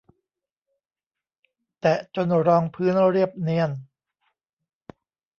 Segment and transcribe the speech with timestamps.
[1.79, 3.71] แตะจนรองพื้นเรียบเนียน